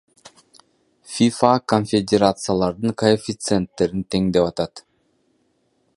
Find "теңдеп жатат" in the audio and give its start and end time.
4.17-4.85